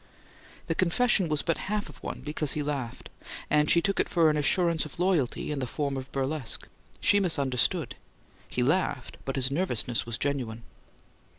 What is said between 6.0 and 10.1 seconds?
burlesque. She misunderstood: he laughed, but his nervousness